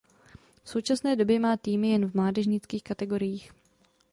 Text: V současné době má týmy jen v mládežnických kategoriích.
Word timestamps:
V 0.63 0.69
současné 0.69 1.15
době 1.15 1.39
má 1.39 1.57
týmy 1.57 1.89
jen 1.91 2.09
v 2.09 2.13
mládežnických 2.13 2.83
kategoriích. 2.83 3.51